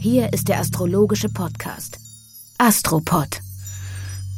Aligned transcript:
Hier 0.00 0.32
ist 0.32 0.46
der 0.46 0.60
astrologische 0.60 1.28
Podcast 1.28 1.98
Astropod. 2.56 3.40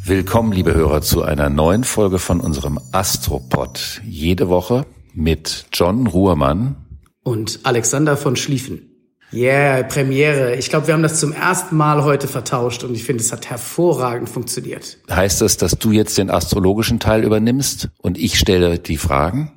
Willkommen, 0.02 0.52
liebe 0.52 0.72
Hörer, 0.72 1.02
zu 1.02 1.22
einer 1.22 1.50
neuen 1.50 1.84
Folge 1.84 2.18
von 2.18 2.40
unserem 2.40 2.80
Astropod. 2.92 4.00
Jede 4.06 4.48
Woche 4.48 4.86
mit 5.12 5.66
John 5.70 6.06
Ruhrmann 6.06 6.76
und 7.22 7.60
Alexander 7.64 8.16
von 8.16 8.36
Schlieffen. 8.36 8.90
Yeah, 9.34 9.82
Premiere. 9.82 10.56
Ich 10.56 10.70
glaube, 10.70 10.86
wir 10.86 10.94
haben 10.94 11.02
das 11.02 11.20
zum 11.20 11.32
ersten 11.32 11.76
Mal 11.76 12.04
heute 12.04 12.26
vertauscht 12.26 12.82
und 12.82 12.94
ich 12.94 13.04
finde, 13.04 13.22
es 13.22 13.30
hat 13.30 13.50
hervorragend 13.50 14.30
funktioniert. 14.30 14.96
Heißt 15.10 15.42
das, 15.42 15.58
dass 15.58 15.72
du 15.72 15.92
jetzt 15.92 16.16
den 16.16 16.30
astrologischen 16.30 17.00
Teil 17.00 17.22
übernimmst 17.22 17.90
und 17.98 18.16
ich 18.16 18.38
stelle 18.38 18.78
die 18.78 18.96
Fragen? 18.96 19.52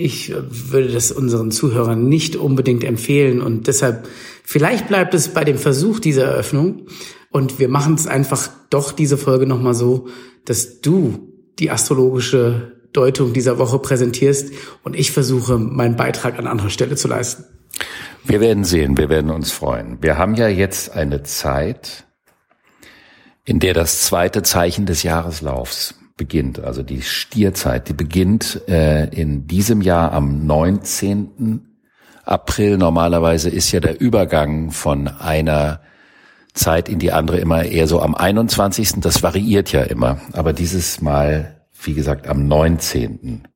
Ich 0.00 0.30
äh, 0.30 0.36
würde 0.48 0.88
das 0.88 1.12
unseren 1.12 1.50
Zuhörern 1.50 2.08
nicht 2.08 2.34
unbedingt 2.34 2.84
empfehlen 2.84 3.42
und 3.42 3.66
deshalb, 3.66 4.08
vielleicht 4.50 4.88
bleibt 4.88 5.14
es 5.14 5.28
bei 5.28 5.44
dem 5.44 5.58
Versuch 5.58 6.00
dieser 6.00 6.24
Eröffnung 6.24 6.86
und 7.30 7.60
wir 7.60 7.68
machen 7.68 7.94
es 7.94 8.08
einfach 8.08 8.50
doch 8.68 8.90
diese 8.90 9.16
Folge 9.16 9.46
nochmal 9.46 9.74
so, 9.74 10.08
dass 10.44 10.80
du 10.80 11.32
die 11.60 11.70
astrologische 11.70 12.72
Deutung 12.92 13.32
dieser 13.32 13.58
Woche 13.58 13.78
präsentierst 13.78 14.52
und 14.82 14.96
ich 14.96 15.12
versuche, 15.12 15.56
meinen 15.56 15.94
Beitrag 15.94 16.36
an 16.36 16.48
anderer 16.48 16.70
Stelle 16.70 16.96
zu 16.96 17.06
leisten. 17.06 17.44
Wir 18.24 18.40
werden 18.40 18.64
sehen, 18.64 18.98
wir 18.98 19.08
werden 19.08 19.30
uns 19.30 19.52
freuen. 19.52 19.98
Wir 20.00 20.18
haben 20.18 20.34
ja 20.34 20.48
jetzt 20.48 20.90
eine 20.90 21.22
Zeit, 21.22 22.04
in 23.44 23.60
der 23.60 23.72
das 23.72 24.02
zweite 24.02 24.42
Zeichen 24.42 24.84
des 24.84 25.04
Jahreslaufs 25.04 25.94
beginnt, 26.16 26.58
also 26.58 26.82
die 26.82 27.02
Stierzeit, 27.02 27.88
die 27.88 27.94
beginnt 27.94 28.62
äh, 28.68 29.04
in 29.14 29.46
diesem 29.46 29.80
Jahr 29.80 30.12
am 30.12 30.44
19. 30.44 31.69
April. 32.30 32.78
Normalerweise 32.78 33.50
ist 33.50 33.72
ja 33.72 33.80
der 33.80 34.00
Übergang 34.00 34.70
von 34.70 35.08
einer 35.08 35.80
Zeit 36.54 36.88
in 36.88 36.98
die 36.98 37.12
andere 37.12 37.38
immer 37.38 37.64
eher 37.64 37.86
so 37.86 38.00
am 38.00 38.14
21. 38.14 39.00
Das 39.00 39.22
variiert 39.22 39.72
ja 39.72 39.82
immer, 39.82 40.20
aber 40.32 40.52
dieses 40.52 41.00
Mal, 41.00 41.60
wie 41.82 41.94
gesagt, 41.94 42.26
am 42.26 42.46
19. 42.46 43.46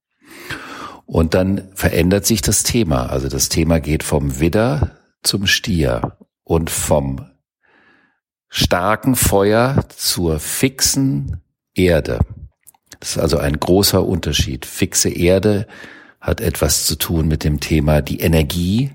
Und 1.06 1.34
dann 1.34 1.68
verändert 1.74 2.26
sich 2.26 2.40
das 2.40 2.62
Thema. 2.62 3.06
Also 3.06 3.28
das 3.28 3.48
Thema 3.48 3.80
geht 3.80 4.02
vom 4.02 4.40
Widder 4.40 4.92
zum 5.22 5.46
Stier 5.46 6.16
und 6.44 6.70
vom 6.70 7.26
starken 8.48 9.16
Feuer 9.16 9.84
zur 9.88 10.38
fixen 10.38 11.42
Erde. 11.74 12.20
Das 13.00 13.16
ist 13.16 13.18
also 13.18 13.38
ein 13.38 13.58
großer 13.58 14.04
Unterschied. 14.06 14.64
Fixe 14.64 15.10
Erde 15.10 15.66
hat 16.24 16.40
etwas 16.40 16.86
zu 16.86 16.96
tun 16.96 17.28
mit 17.28 17.44
dem 17.44 17.60
Thema 17.60 18.02
die 18.02 18.20
Energie 18.20 18.90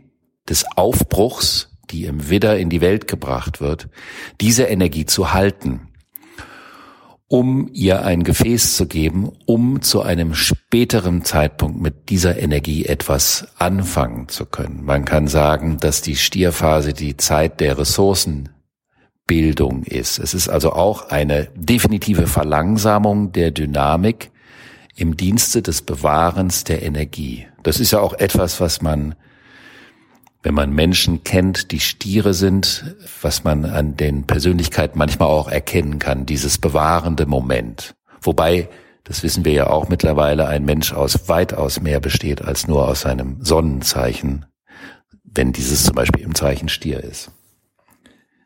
des 0.50 0.66
Aufbruchs, 0.76 1.78
die 1.90 2.06
im 2.06 2.30
Widder 2.30 2.58
in 2.58 2.70
die 2.70 2.82
Welt 2.82 3.08
gebracht 3.08 3.62
wird, 3.62 3.88
diese 4.42 4.64
Energie 4.64 5.06
zu 5.06 5.34
halten 5.34 5.90
um 7.30 7.70
ihr 7.72 8.04
ein 8.04 8.24
Gefäß 8.24 8.76
zu 8.76 8.88
geben, 8.88 9.32
um 9.46 9.84
zu 9.84 10.02
einem 10.02 10.34
späteren 10.34 11.24
Zeitpunkt 11.24 11.80
mit 11.80 12.10
dieser 12.10 12.40
Energie 12.40 12.86
etwas 12.86 13.50
anfangen 13.60 14.30
zu 14.30 14.48
können. 14.48 14.84
Man 14.84 15.06
kann 15.06 15.28
sagen, 15.28 15.78
dass 15.78 16.02
die 16.02 16.16
Stierphase 16.16 16.94
die 16.94 17.18
Zeit 17.18 17.60
der 17.60 17.78
Ressourcenbildung 17.78 19.84
ist. 19.84 20.18
Es 20.18 20.34
ist 20.34 20.50
also 20.50 20.74
auch 20.74 21.10
eine 21.10 21.50
definitive 21.56 22.26
Verlangsamung 22.26 23.32
der 23.32 23.52
Dynamik 23.52 24.32
im 25.00 25.16
Dienste 25.18 25.62
des 25.62 25.82
Bewahrens 25.82 26.64
der 26.64 26.84
Energie. 26.84 27.48
Das 27.64 27.80
ist 27.80 27.92
ja 27.92 28.00
auch 28.00 28.14
etwas, 28.14 28.60
was 28.60 28.82
man 28.82 29.16
wenn 30.42 30.54
man 30.54 30.72
Menschen 30.72 31.24
kennt, 31.24 31.72
die 31.72 31.82
Stiere 31.82 32.34
sind, 32.34 32.96
was 33.22 33.44
man 33.44 33.66
an 33.66 33.98
den 33.98 34.26
Persönlichkeiten 34.26 34.98
manchmal 34.98 35.28
auch 35.28 35.50
erkennen 35.50 36.00
kann, 36.00 36.26
dieses 36.26 36.58
bewahrende 36.58 37.26
Moment. 37.26 37.94
Wobei, 38.22 38.70
das 39.04 39.22
wissen 39.22 39.44
wir 39.44 39.52
ja 39.52 39.68
auch 39.68 39.90
mittlerweile, 39.90 40.48
ein 40.48 40.64
Mensch 40.64 40.94
aus 40.94 41.28
weitaus 41.28 41.82
mehr 41.82 42.00
besteht 42.00 42.42
als 42.42 42.68
nur 42.68 42.88
aus 42.88 43.02
seinem 43.02 43.44
Sonnenzeichen, 43.44 44.46
wenn 45.24 45.52
dieses 45.52 45.84
zum 45.84 45.96
Beispiel 45.96 46.24
im 46.24 46.36
Zeichen 46.36 46.70
Stier 46.70 47.04
ist. 47.04 47.32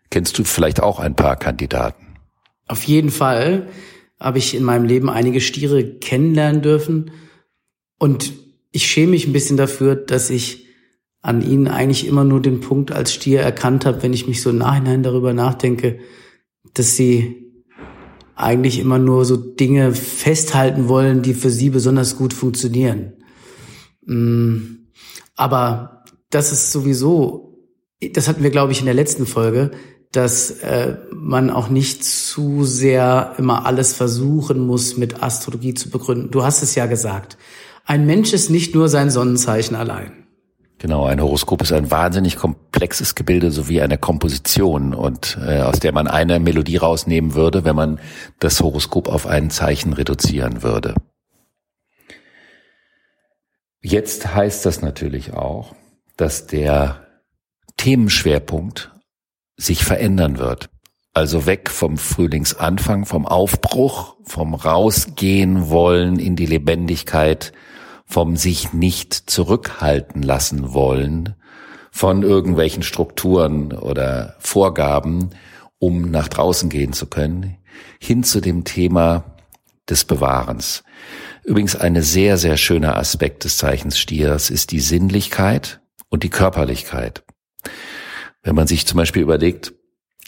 Kennst 0.09 0.37
du 0.39 0.43
vielleicht 0.43 0.81
auch 0.81 0.99
ein 0.99 1.15
paar 1.15 1.35
Kandidaten? 1.35 2.15
Auf 2.67 2.83
jeden 2.85 3.11
Fall 3.11 3.67
habe 4.23 4.37
ich 4.37 4.55
in 4.55 4.63
meinem 4.63 4.85
Leben 4.85 5.09
einige 5.09 5.41
Stiere 5.41 5.83
kennenlernen 5.83 6.61
dürfen 6.61 7.11
und 7.99 8.31
ich 8.71 8.87
schäme 8.87 9.11
mich 9.11 9.27
ein 9.27 9.33
bisschen 9.33 9.57
dafür, 9.57 9.97
dass 9.97 10.29
ich 10.29 10.65
an 11.21 11.41
ihnen 11.41 11.67
eigentlich 11.67 12.07
immer 12.07 12.23
nur 12.23 12.41
den 12.41 12.61
Punkt 12.61 12.93
als 12.93 13.13
Stier 13.13 13.41
erkannt 13.41 13.85
habe, 13.85 14.01
wenn 14.01 14.13
ich 14.13 14.25
mich 14.25 14.41
so 14.41 14.49
im 14.49 14.59
Nachhinein 14.59 15.03
darüber 15.03 15.33
nachdenke, 15.33 15.99
dass 16.73 16.95
sie 16.95 17.51
eigentlich 18.35 18.79
immer 18.79 18.97
nur 18.97 19.25
so 19.25 19.35
Dinge 19.35 19.93
festhalten 19.93 20.87
wollen, 20.87 21.21
die 21.21 21.33
für 21.33 21.49
sie 21.49 21.69
besonders 21.69 22.17
gut 22.17 22.33
funktionieren. 22.33 23.13
Mm, 24.05 24.87
aber 25.35 26.05
das 26.29 26.53
ist 26.53 26.71
sowieso, 26.71 27.67
das 28.13 28.29
hatten 28.29 28.41
wir, 28.41 28.51
glaube 28.51 28.71
ich, 28.71 28.79
in 28.79 28.85
der 28.85 28.95
letzten 28.95 29.25
Folge, 29.25 29.71
dass 30.13 30.51
äh, 30.61 30.95
man 31.11 31.49
auch 31.49 31.69
nicht 31.69 32.05
zu 32.05 32.63
sehr 32.63 33.33
immer 33.37 33.65
alles 33.65 33.93
versuchen 33.93 34.59
muss, 34.65 34.95
mit 34.95 35.21
Astrologie 35.21 35.73
zu 35.73 35.89
begründen. 35.89 36.31
Du 36.31 36.43
hast 36.43 36.61
es 36.61 36.75
ja 36.75 36.85
gesagt. 36.85 37.37
Ein 37.85 38.05
Mensch 38.05 38.31
ist 38.31 38.49
nicht 38.49 38.75
nur 38.75 38.89
sein 38.89 39.09
Sonnenzeichen 39.09 39.75
allein. 39.75 40.23
Genau, 40.77 41.05
ein 41.05 41.21
Horoskop 41.21 41.61
ist 41.61 41.71
ein 41.71 41.89
wahnsinnig 41.89 42.35
komplexes 42.35 43.15
Gebilde 43.15 43.51
sowie 43.51 43.81
eine 43.81 43.97
Komposition 43.97 44.93
und 44.93 45.37
äh, 45.41 45.61
aus 45.61 45.79
der 45.79 45.93
man 45.93 46.07
eine 46.07 46.39
Melodie 46.39 46.77
rausnehmen 46.77 47.33
würde, 47.33 47.63
wenn 47.63 47.75
man 47.75 47.99
das 48.39 48.59
Horoskop 48.61 49.07
auf 49.07 49.25
ein 49.25 49.49
Zeichen 49.49 49.93
reduzieren 49.93 50.61
würde. 50.61 50.95
Jetzt 53.81 54.35
heißt 54.35 54.65
das 54.65 54.81
natürlich 54.81 55.33
auch, 55.33 55.73
dass 56.17 56.47
der 56.47 57.07
Themenschwerpunkt 57.77 58.91
sich 59.57 59.83
verändern 59.83 60.37
wird. 60.37 60.69
Also 61.13 61.45
weg 61.45 61.69
vom 61.69 61.97
Frühlingsanfang, 61.97 63.05
vom 63.05 63.27
Aufbruch, 63.27 64.15
vom 64.23 64.55
Rausgehen 64.55 65.69
wollen 65.69 66.17
in 66.17 66.35
die 66.35 66.47
Lebendigkeit, 66.47 67.53
vom 68.05 68.35
sich 68.35 68.73
nicht 68.73 69.13
zurückhalten 69.13 70.23
lassen 70.23 70.73
wollen 70.73 71.35
von 71.95 72.23
irgendwelchen 72.23 72.81
Strukturen 72.81 73.71
oder 73.71 74.35
Vorgaben, 74.39 75.29
um 75.77 76.09
nach 76.09 76.27
draußen 76.27 76.69
gehen 76.69 76.91
zu 76.91 77.05
können, 77.05 77.57
hin 77.99 78.23
zu 78.23 78.41
dem 78.41 78.63
Thema 78.63 79.35
des 79.87 80.03
Bewahrens. 80.03 80.83
Übrigens 81.43 81.75
eine 81.75 82.01
sehr, 82.01 82.37
sehr 82.39 82.57
schöner 82.57 82.97
Aspekt 82.97 83.43
des 83.43 83.57
Zeichens 83.57 83.99
Stiers 83.99 84.49
ist 84.49 84.71
die 84.71 84.79
Sinnlichkeit 84.79 85.81
und 86.09 86.23
die 86.23 86.31
Körperlichkeit. 86.31 87.23
Wenn 88.43 88.55
man 88.55 88.67
sich 88.67 88.85
zum 88.85 88.97
Beispiel 88.97 89.21
überlegt, 89.21 89.73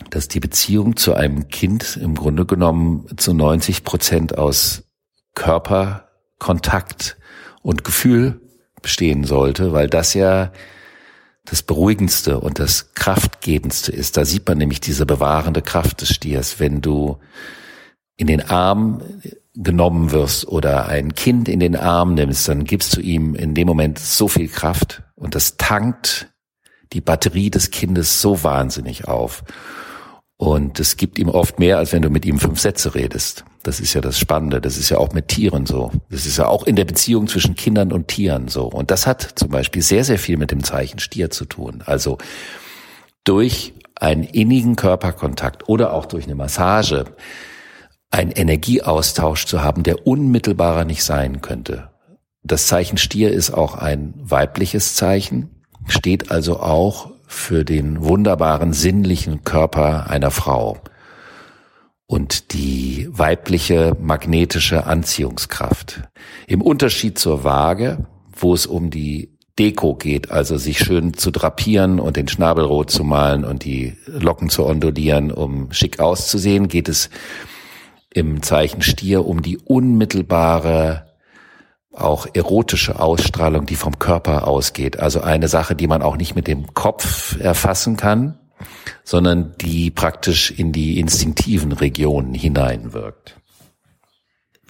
dass 0.09 0.27
die 0.27 0.39
Beziehung 0.39 0.95
zu 0.95 1.13
einem 1.13 1.47
Kind 1.49 1.97
im 1.97 2.15
Grunde 2.15 2.45
genommen 2.45 3.05
zu 3.17 3.33
90 3.33 3.83
Prozent 3.83 4.37
aus 4.37 4.83
Körperkontakt 5.35 7.17
und 7.61 7.83
Gefühl 7.83 8.41
bestehen 8.81 9.23
sollte, 9.23 9.73
weil 9.73 9.89
das 9.89 10.13
ja 10.13 10.51
das 11.45 11.61
Beruhigendste 11.61 12.39
und 12.39 12.59
das 12.59 12.93
Kraftgebendste 12.93 13.91
ist. 13.91 14.17
Da 14.17 14.25
sieht 14.25 14.47
man 14.47 14.57
nämlich 14.57 14.79
diese 14.79 15.05
bewahrende 15.05 15.61
Kraft 15.61 16.01
des 16.01 16.09
Stiers. 16.09 16.59
Wenn 16.59 16.81
du 16.81 17.19
in 18.17 18.27
den 18.27 18.41
Arm 18.41 19.01
genommen 19.53 20.11
wirst 20.11 20.47
oder 20.47 20.87
ein 20.87 21.13
Kind 21.13 21.47
in 21.47 21.59
den 21.59 21.75
Arm 21.75 22.15
nimmst, 22.15 22.47
dann 22.47 22.63
gibst 22.63 22.95
du 22.95 23.01
ihm 23.01 23.35
in 23.35 23.53
dem 23.53 23.67
Moment 23.67 23.99
so 23.99 24.27
viel 24.27 24.47
Kraft 24.47 25.03
und 25.15 25.35
das 25.35 25.57
tankt 25.57 26.33
die 26.93 27.01
Batterie 27.01 27.49
des 27.49 27.71
Kindes 27.71 28.21
so 28.21 28.43
wahnsinnig 28.43 29.07
auf. 29.07 29.43
Und 30.37 30.79
es 30.79 30.97
gibt 30.97 31.17
ihm 31.17 31.29
oft 31.29 31.59
mehr, 31.59 31.77
als 31.77 31.93
wenn 31.93 32.01
du 32.01 32.09
mit 32.09 32.25
ihm 32.25 32.39
fünf 32.39 32.59
Sätze 32.59 32.93
redest. 32.93 33.45
Das 33.63 33.79
ist 33.79 33.93
ja 33.93 34.01
das 34.01 34.19
Spannende. 34.19 34.59
Das 34.59 34.77
ist 34.77 34.89
ja 34.89 34.97
auch 34.97 35.13
mit 35.13 35.29
Tieren 35.29 35.65
so. 35.65 35.91
Das 36.09 36.25
ist 36.25 36.37
ja 36.37 36.47
auch 36.47 36.63
in 36.63 36.75
der 36.75 36.85
Beziehung 36.85 37.27
zwischen 37.27 37.55
Kindern 37.55 37.93
und 37.93 38.09
Tieren 38.09 38.49
so. 38.49 38.65
Und 38.65 38.91
das 38.91 39.07
hat 39.07 39.21
zum 39.35 39.49
Beispiel 39.49 39.81
sehr, 39.81 40.03
sehr 40.03 40.19
viel 40.19 40.37
mit 40.37 40.51
dem 40.51 40.63
Zeichen 40.63 40.99
Stier 40.99 41.29
zu 41.31 41.45
tun. 41.45 41.81
Also 41.85 42.17
durch 43.23 43.73
einen 43.95 44.23
innigen 44.23 44.75
Körperkontakt 44.75 45.69
oder 45.69 45.93
auch 45.93 46.05
durch 46.05 46.25
eine 46.25 46.35
Massage 46.35 47.05
einen 48.11 48.31
Energieaustausch 48.31 49.45
zu 49.45 49.63
haben, 49.63 49.83
der 49.83 50.05
unmittelbarer 50.05 50.85
nicht 50.85 51.03
sein 51.03 51.41
könnte. 51.41 51.89
Das 52.43 52.67
Zeichen 52.67 52.97
Stier 52.97 53.31
ist 53.31 53.51
auch 53.51 53.75
ein 53.75 54.13
weibliches 54.17 54.95
Zeichen, 54.95 55.54
steht 55.87 56.31
also 56.31 56.59
auch 56.59 57.11
für 57.27 57.63
den 57.63 58.03
wunderbaren 58.03 58.73
sinnlichen 58.73 59.43
Körper 59.43 60.09
einer 60.09 60.31
Frau 60.31 60.77
und 62.07 62.53
die 62.53 63.07
weibliche 63.11 63.95
magnetische 63.99 64.85
Anziehungskraft. 64.85 66.03
Im 66.47 66.61
Unterschied 66.61 67.17
zur 67.17 67.43
Waage, 67.43 68.05
wo 68.35 68.53
es 68.53 68.65
um 68.65 68.89
die 68.89 69.35
Deko 69.57 69.95
geht, 69.95 70.31
also 70.31 70.57
sich 70.57 70.79
schön 70.79 71.13
zu 71.13 71.31
drapieren 71.31 71.99
und 71.99 72.17
den 72.17 72.27
Schnabel 72.27 72.65
rot 72.65 72.91
zu 72.91 73.03
malen 73.03 73.45
und 73.45 73.63
die 73.63 73.93
Locken 74.05 74.49
zu 74.49 74.65
ondulieren, 74.65 75.31
um 75.31 75.71
schick 75.71 75.99
auszusehen, 75.99 76.67
geht 76.67 76.89
es 76.89 77.09
im 78.13 78.43
Zeichen 78.43 78.81
Stier 78.81 79.25
um 79.25 79.41
die 79.41 79.57
unmittelbare, 79.57 81.04
auch 81.97 82.27
erotische 82.33 82.99
Ausstrahlung, 82.99 83.65
die 83.65 83.75
vom 83.75 83.99
Körper 83.99 84.47
ausgeht. 84.47 84.99
Also 84.99 85.21
eine 85.21 85.47
Sache, 85.47 85.75
die 85.75 85.87
man 85.87 86.01
auch 86.01 86.17
nicht 86.17 86.35
mit 86.35 86.47
dem 86.47 86.73
Kopf 86.73 87.39
erfassen 87.39 87.97
kann, 87.97 88.39
sondern 89.03 89.55
die 89.61 89.91
praktisch 89.91 90.51
in 90.51 90.71
die 90.71 90.99
instinktiven 90.99 91.71
Regionen 91.71 92.33
hineinwirkt. 92.33 93.37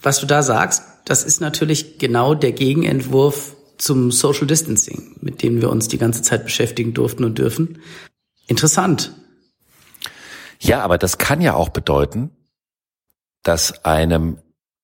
Was 0.01 0.19
du 0.19 0.25
da 0.25 0.43
sagst, 0.43 0.83
das 1.05 1.23
ist 1.23 1.41
natürlich 1.41 1.97
genau 1.97 2.35
der 2.35 2.51
Gegenentwurf 2.51 3.55
zum 3.77 4.11
Social 4.11 4.47
Distancing, 4.47 5.17
mit 5.21 5.43
dem 5.43 5.61
wir 5.61 5.69
uns 5.69 5.87
die 5.87 5.97
ganze 5.97 6.21
Zeit 6.21 6.43
beschäftigen 6.43 6.93
durften 6.93 7.23
und 7.23 7.37
dürfen. 7.37 7.79
Interessant. 8.47 9.13
Ja, 10.59 10.81
aber 10.81 10.97
das 10.97 11.17
kann 11.17 11.41
ja 11.41 11.53
auch 11.53 11.69
bedeuten, 11.69 12.31
dass 13.43 13.83
einem 13.85 14.37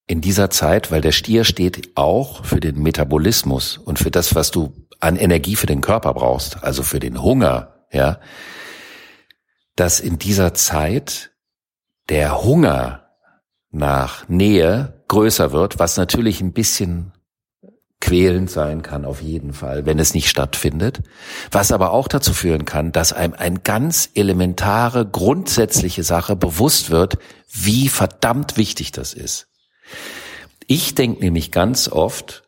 in 0.07 0.21
dieser 0.21 0.49
Zeit, 0.49 0.91
weil 0.91 1.01
der 1.01 1.11
Stier 1.11 1.43
steht 1.43 1.91
auch 1.95 2.43
für 2.45 2.59
den 2.59 2.81
Metabolismus 2.81 3.77
und 3.77 3.99
für 3.99 4.11
das, 4.11 4.35
was 4.35 4.51
du 4.51 4.73
an 4.99 5.15
Energie 5.15 5.55
für 5.55 5.67
den 5.67 5.81
Körper 5.81 6.13
brauchst, 6.13 6.63
also 6.63 6.83
für 6.83 6.99
den 6.99 7.21
Hunger, 7.21 7.85
ja, 7.91 8.19
dass 9.75 9.99
in 9.99 10.19
dieser 10.19 10.53
Zeit 10.53 11.31
der 12.09 12.43
Hunger 12.43 13.07
nach 13.71 14.27
Nähe 14.27 15.03
größer 15.07 15.51
wird, 15.51 15.79
was 15.79 15.97
natürlich 15.97 16.41
ein 16.41 16.53
bisschen 16.53 17.13
quälend 18.01 18.49
sein 18.49 18.81
kann, 18.81 19.05
auf 19.05 19.21
jeden 19.21 19.53
Fall, 19.53 19.85
wenn 19.85 19.99
es 19.99 20.13
nicht 20.13 20.27
stattfindet. 20.27 21.01
Was 21.51 21.71
aber 21.71 21.91
auch 21.91 22.07
dazu 22.07 22.33
führen 22.33 22.65
kann, 22.65 22.91
dass 22.91 23.13
einem 23.13 23.33
eine 23.35 23.59
ganz 23.59 24.09
elementare, 24.15 25.05
grundsätzliche 25.05 26.03
Sache 26.03 26.35
bewusst 26.35 26.89
wird, 26.89 27.19
wie 27.49 27.87
verdammt 27.87 28.57
wichtig 28.57 28.91
das 28.91 29.13
ist. 29.13 29.47
Ich 30.67 30.95
denke 30.95 31.21
nämlich 31.21 31.51
ganz 31.51 31.87
oft, 31.89 32.43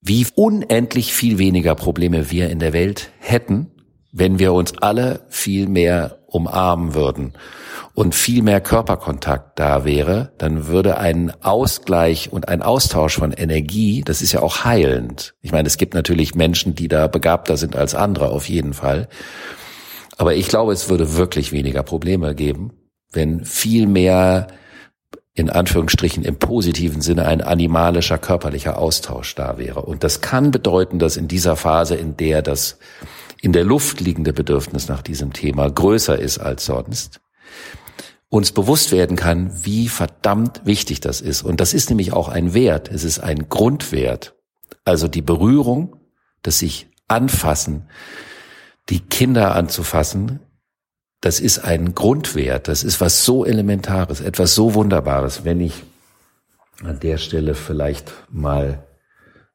wie 0.00 0.26
unendlich 0.34 1.14
viel 1.14 1.38
weniger 1.38 1.74
Probleme 1.74 2.30
wir 2.30 2.50
in 2.50 2.58
der 2.58 2.72
Welt 2.72 3.10
hätten, 3.18 3.70
wenn 4.12 4.38
wir 4.38 4.52
uns 4.52 4.76
alle 4.78 5.26
viel 5.28 5.66
mehr 5.66 6.18
umarmen 6.26 6.94
würden 6.94 7.32
und 7.94 8.14
viel 8.14 8.42
mehr 8.42 8.60
Körperkontakt 8.60 9.58
da 9.58 9.84
wäre, 9.84 10.32
dann 10.38 10.66
würde 10.66 10.98
ein 10.98 11.32
Ausgleich 11.42 12.32
und 12.32 12.48
ein 12.48 12.60
Austausch 12.60 13.16
von 13.16 13.32
Energie, 13.32 14.02
das 14.04 14.20
ist 14.20 14.32
ja 14.32 14.42
auch 14.42 14.64
heilend. 14.64 15.34
Ich 15.40 15.52
meine, 15.52 15.66
es 15.68 15.78
gibt 15.78 15.94
natürlich 15.94 16.34
Menschen, 16.34 16.74
die 16.74 16.88
da 16.88 17.06
begabter 17.06 17.56
sind 17.56 17.76
als 17.76 17.94
andere, 17.94 18.30
auf 18.30 18.48
jeden 18.48 18.74
Fall. 18.74 19.08
Aber 20.16 20.34
ich 20.34 20.48
glaube, 20.48 20.72
es 20.72 20.88
würde 20.88 21.16
wirklich 21.16 21.52
weniger 21.52 21.82
Probleme 21.82 22.34
geben, 22.34 22.72
wenn 23.12 23.44
viel 23.44 23.86
mehr 23.86 24.48
in 25.34 25.50
Anführungsstrichen 25.50 26.24
im 26.24 26.36
positiven 26.36 27.00
Sinne 27.00 27.26
ein 27.26 27.40
animalischer 27.40 28.18
körperlicher 28.18 28.78
Austausch 28.78 29.34
da 29.34 29.58
wäre. 29.58 29.82
Und 29.82 30.04
das 30.04 30.20
kann 30.20 30.52
bedeuten, 30.52 31.00
dass 31.00 31.16
in 31.16 31.26
dieser 31.26 31.56
Phase, 31.56 31.96
in 31.96 32.16
der 32.16 32.40
das 32.40 32.78
in 33.40 33.52
der 33.52 33.64
Luft 33.64 34.00
liegende 34.00 34.32
Bedürfnis 34.32 34.88
nach 34.88 35.02
diesem 35.02 35.32
Thema 35.32 35.70
größer 35.70 36.18
ist 36.18 36.38
als 36.38 36.64
sonst, 36.64 37.20
uns 38.30 38.52
bewusst 38.52 38.90
werden 38.90 39.16
kann, 39.16 39.64
wie 39.64 39.88
verdammt 39.88 40.62
wichtig 40.64 41.00
das 41.00 41.20
ist. 41.20 41.42
Und 41.42 41.60
das 41.60 41.74
ist 41.74 41.90
nämlich 41.90 42.12
auch 42.12 42.28
ein 42.28 42.54
Wert. 42.54 42.88
Es 42.88 43.04
ist 43.04 43.18
ein 43.18 43.48
Grundwert. 43.48 44.34
Also 44.84 45.08
die 45.08 45.22
Berührung, 45.22 45.96
das 46.42 46.58
sich 46.58 46.88
anfassen, 47.06 47.88
die 48.88 49.00
Kinder 49.00 49.54
anzufassen, 49.54 50.40
das 51.24 51.40
ist 51.40 51.60
ein 51.60 51.94
Grundwert. 51.94 52.68
Das 52.68 52.84
ist 52.84 53.00
was 53.00 53.24
so 53.24 53.46
Elementares, 53.46 54.20
etwas 54.20 54.54
so 54.54 54.74
Wunderbares. 54.74 55.44
Wenn 55.44 55.58
ich 55.60 55.82
an 56.82 57.00
der 57.00 57.16
Stelle 57.16 57.54
vielleicht 57.54 58.12
mal 58.30 58.84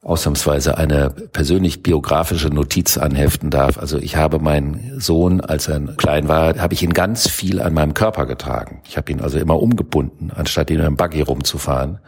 ausnahmsweise 0.01 0.77
eine 0.77 1.09
persönlich 1.09 1.83
biografische 1.83 2.47
Notiz 2.47 2.97
anheften 2.97 3.51
darf. 3.51 3.77
Also 3.77 3.99
ich 3.99 4.15
habe 4.15 4.39
meinen 4.39 4.99
Sohn, 4.99 5.41
als 5.41 5.67
er 5.67 5.79
klein 5.97 6.27
war, 6.27 6.57
habe 6.57 6.73
ich 6.73 6.81
ihn 6.81 6.93
ganz 6.93 7.27
viel 7.27 7.61
an 7.61 7.73
meinem 7.73 7.93
Körper 7.93 8.25
getragen. 8.25 8.81
Ich 8.87 8.97
habe 8.97 9.11
ihn 9.11 9.19
also 9.21 9.37
immer 9.37 9.61
umgebunden, 9.61 10.31
anstatt 10.33 10.71
ihn 10.71 10.79
im 10.79 10.95
Buggy 10.95 11.21
rumzufahren. 11.21 11.99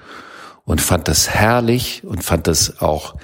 Und 0.64 0.82
fand 0.82 1.08
das 1.08 1.30
herrlich 1.30 2.04
und 2.04 2.24
fand 2.24 2.48
das 2.48 2.82
auch 2.82 3.16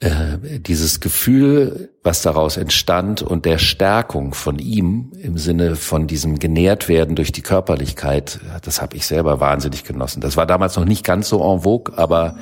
äh, 0.00 0.58
dieses 0.60 1.00
Gefühl, 1.00 1.90
was 2.02 2.22
daraus 2.22 2.56
entstand 2.56 3.20
und 3.20 3.44
der 3.44 3.58
Stärkung 3.58 4.32
von 4.32 4.58
ihm 4.58 5.12
im 5.20 5.36
Sinne 5.36 5.76
von 5.76 6.06
diesem 6.06 6.38
genährt 6.38 6.88
werden 6.88 7.16
durch 7.16 7.32
die 7.32 7.42
Körperlichkeit, 7.42 8.40
das 8.62 8.80
habe 8.80 8.96
ich 8.96 9.06
selber 9.06 9.40
wahnsinnig 9.40 9.84
genossen. 9.84 10.22
Das 10.22 10.38
war 10.38 10.46
damals 10.46 10.76
noch 10.76 10.86
nicht 10.86 11.04
ganz 11.04 11.28
so 11.28 11.42
en 11.42 11.60
vogue, 11.60 11.98
aber 11.98 12.36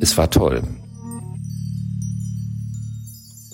es 0.00 0.16
war 0.16 0.30
toll. 0.30 0.62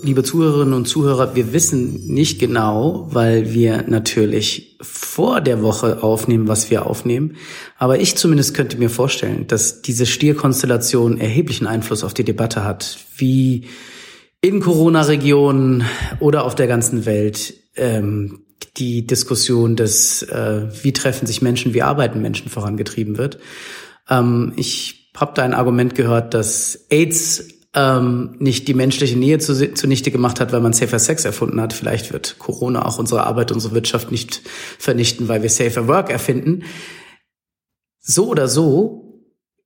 Liebe 0.05 0.23
Zuhörerinnen 0.23 0.75
und 0.75 0.87
Zuhörer, 0.87 1.35
wir 1.35 1.53
wissen 1.53 2.07
nicht 2.07 2.39
genau, 2.39 3.09
weil 3.11 3.53
wir 3.53 3.85
natürlich 3.89 4.72
vor 4.83 5.41
der 5.41 5.63
Woche 5.63 6.03
aufnehmen, 6.03 6.49
was 6.49 6.71
wir 6.71 6.87
aufnehmen. 6.87 7.37
Aber 7.79 8.01
ich 8.01 8.17
zumindest 8.17 8.55
könnte 8.55 8.77
mir 8.77 8.91
vorstellen, 8.91 9.47
dass 9.47 9.81
diese 9.81 10.07
Stierkonstellation 10.07 11.19
erheblichen 11.19 11.67
Einfluss 11.67 12.05
auf 12.05 12.15
die 12.15 12.25
Debatte 12.25 12.65
hat, 12.65 12.99
wie 13.17 13.69
in 14.41 14.61
Corona-Regionen 14.61 15.85
oder 16.19 16.45
auf 16.45 16.57
der 16.57 16.67
ganzen 16.67 17.07
Welt 17.07 17.55
ähm, 17.77 18.41
die 18.77 19.07
Diskussion 19.07 19.77
des, 19.77 20.23
äh, 20.25 20.67
wie 20.83 20.93
treffen 20.93 21.27
sich 21.27 21.43
Menschen, 21.43 21.75
wie 21.75 21.83
arbeiten 21.83 22.21
Menschen 22.21 22.51
vorangetrieben 22.51 23.19
wird. 23.19 23.39
Ähm, 24.09 24.53
ich 24.57 25.11
habe 25.17 25.33
da 25.35 25.43
ein 25.43 25.55
Argument 25.55 25.95
gehört, 25.95 26.35
dass 26.35 26.87
AIDS 26.91 27.49
ähm, 27.75 28.37
nicht 28.39 28.69
die 28.69 28.75
menschliche 28.75 29.19
Nähe 29.19 29.39
zu, 29.39 29.75
zunichte 29.75 30.11
gemacht 30.11 30.41
hat, 30.41 30.53
weil 30.53 30.61
man 30.61 30.73
Safer 30.73 30.99
Sex 30.99 31.25
erfunden 31.25 31.61
hat. 31.61 31.73
Vielleicht 31.73 32.13
wird 32.13 32.39
Corona 32.39 32.85
auch 32.85 32.99
unsere 32.99 33.25
Arbeit, 33.25 33.51
unsere 33.51 33.75
Wirtschaft 33.75 34.11
nicht 34.11 34.43
vernichten, 34.79 35.29
weil 35.29 35.43
wir 35.43 35.51
Safer 35.51 35.89
Work 35.89 36.11
erfinden. 36.11 36.65
So 37.99 38.29
oder 38.29 38.49
so, 38.49 39.25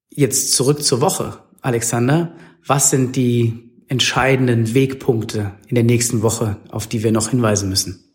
jetzt 0.09 0.53
zurück 0.53 0.83
zur 0.83 1.01
Woche. 1.01 1.39
Alexander, 1.63 2.37
was 2.65 2.91
sind 2.91 3.17
die 3.17 3.73
entscheidenden 3.89 4.75
Wegpunkte 4.75 5.53
in 5.69 5.75
der 5.75 5.85
nächsten 5.85 6.23
Woche, 6.23 6.57
auf 6.71 6.87
die 6.87 7.03
wir 7.03 7.13
noch 7.13 7.31
hinweisen 7.31 7.69
müssen? 7.69 8.06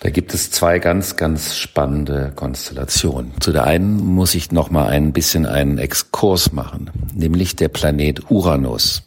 Da 0.00 0.10
gibt 0.10 0.32
es 0.32 0.52
zwei 0.52 0.78
ganz, 0.78 1.16
ganz 1.16 1.56
spannende 1.56 2.32
Konstellationen. 2.34 3.32
Zu 3.40 3.50
der 3.50 3.64
einen 3.64 3.96
muss 3.96 4.34
ich 4.36 4.52
noch 4.52 4.70
mal 4.70 4.86
ein 4.86 5.12
bisschen 5.12 5.44
einen 5.44 5.78
Exkurs 5.78 6.52
machen, 6.52 6.90
nämlich 7.14 7.56
der 7.56 7.68
Planet 7.68 8.30
Uranus 8.30 9.02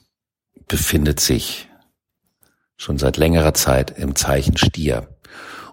befindet 0.67 1.19
sich 1.19 1.69
schon 2.75 2.97
seit 2.97 3.17
längerer 3.17 3.53
Zeit 3.53 3.97
im 3.97 4.15
Zeichen 4.15 4.57
Stier. 4.57 5.07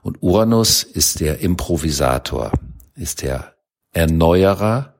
Und 0.02 0.22
Uranus 0.22 0.84
ist 0.84 1.20
der 1.20 1.40
Improvisator, 1.40 2.52
ist 2.94 3.22
der 3.22 3.54
Erneuerer 3.92 4.94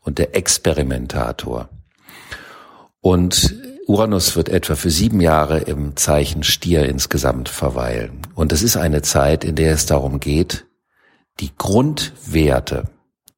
und 0.00 0.18
der 0.18 0.34
Experimentator. 0.34 1.68
Und 3.00 3.54
Uranus 3.88 4.36
wird 4.36 4.50
etwa 4.50 4.74
für 4.74 4.90
sieben 4.90 5.18
Jahre 5.18 5.60
im 5.60 5.96
Zeichen 5.96 6.42
Stier 6.42 6.86
insgesamt 6.86 7.48
verweilen. 7.48 8.20
Und 8.34 8.52
es 8.52 8.62
ist 8.62 8.76
eine 8.76 9.00
Zeit, 9.00 9.44
in 9.44 9.54
der 9.54 9.72
es 9.72 9.86
darum 9.86 10.20
geht, 10.20 10.66
die 11.40 11.52
Grundwerte 11.56 12.84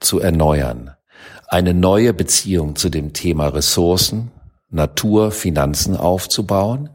zu 0.00 0.18
erneuern, 0.18 0.90
eine 1.46 1.72
neue 1.72 2.12
Beziehung 2.12 2.74
zu 2.74 2.88
dem 2.88 3.12
Thema 3.12 3.46
Ressourcen, 3.46 4.32
Natur, 4.70 5.30
Finanzen 5.30 5.96
aufzubauen, 5.96 6.90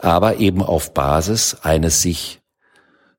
aber 0.00 0.36
eben 0.36 0.62
auf 0.62 0.92
Basis 0.92 1.56
eines 1.62 2.02
sich 2.02 2.42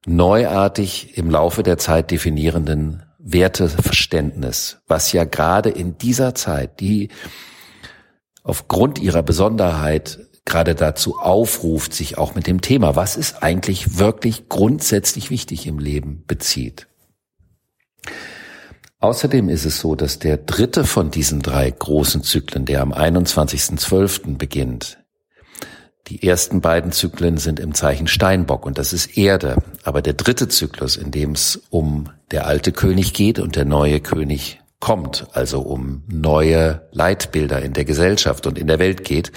neuartig 0.06 1.18
im 1.18 1.32
Laufe 1.32 1.64
der 1.64 1.80
Zeit 1.80 2.12
definierenden 2.12 3.04
Werteverständnis, 3.18 4.78
was 4.88 5.14
ja 5.14 5.24
gerade 5.24 5.70
in 5.72 5.98
dieser 5.98 6.36
Zeit, 6.36 6.80
die 6.80 7.10
aufgrund 8.44 9.00
ihrer 9.00 9.24
Besonderheit 9.24 10.20
gerade 10.46 10.76
dazu 10.76 11.20
aufruft, 11.20 11.94
sich 11.94 12.18
auch 12.18 12.36
mit 12.36 12.48
dem 12.48 12.62
Thema, 12.62 12.96
was 12.96 13.16
ist 13.16 13.44
eigentlich 13.44 14.00
wirklich 14.00 14.50
grundsätzlich 14.50 15.30
wichtig 15.30 15.68
im 15.68 15.80
Leben, 15.80 16.24
bezieht. 16.28 16.88
Außerdem 19.00 19.48
ist 19.48 19.66
es 19.66 19.80
so, 19.80 19.96
dass 19.96 20.20
der 20.20 20.38
dritte 20.38 20.84
von 20.84 21.12
diesen 21.12 21.42
drei 21.42 21.72
großen 21.72 22.24
Zyklen, 22.24 22.66
der 22.66 22.82
am 22.82 22.92
21.12. 22.92 24.38
beginnt, 24.38 24.98
die 26.08 26.28
ersten 26.28 26.60
beiden 26.60 26.92
Zyklen 26.92 27.38
sind 27.38 27.60
im 27.60 27.76
Zeichen 27.76 28.08
Steinbock 28.08 28.66
und 28.66 28.80
das 28.80 28.94
ist 28.94 29.16
Erde. 29.16 29.58
Aber 29.84 30.02
der 30.02 30.14
dritte 30.14 30.48
Zyklus, 30.48 30.98
in 30.98 31.12
dem 31.12 31.34
es 31.34 31.62
um 31.70 32.10
der 32.32 32.48
alte 32.48 32.72
König 32.72 33.14
geht 33.14 33.38
und 33.38 33.56
der 33.56 33.66
neue 33.66 34.00
König 34.00 34.60
kommt, 34.80 35.28
also 35.34 35.62
um 35.62 36.04
neue 36.08 36.88
Leitbilder 36.92 37.62
in 37.62 37.74
der 37.74 37.86
Gesellschaft 37.86 38.48
und 38.48 38.58
in 38.58 38.68
der 38.68 38.80
Welt 38.80 39.04
geht, 39.04 39.32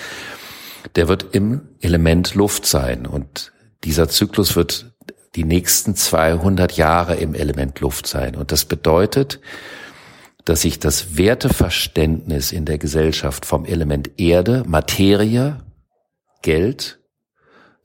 der 0.96 1.08
wird 1.08 1.34
im 1.34 1.68
Element 1.80 2.34
Luft 2.34 2.66
sein. 2.66 3.06
Und 3.06 3.52
dieser 3.84 4.08
Zyklus 4.08 4.56
wird 4.56 4.92
die 5.34 5.44
nächsten 5.44 5.96
200 5.96 6.76
Jahre 6.76 7.16
im 7.16 7.34
Element 7.34 7.80
Luft 7.80 8.06
sein. 8.06 8.36
Und 8.36 8.52
das 8.52 8.64
bedeutet, 8.64 9.40
dass 10.44 10.62
sich 10.62 10.78
das 10.78 11.16
Werteverständnis 11.16 12.52
in 12.52 12.64
der 12.64 12.78
Gesellschaft 12.78 13.46
vom 13.46 13.64
Element 13.64 14.20
Erde, 14.20 14.64
Materie, 14.66 15.58
Geld 16.42 17.00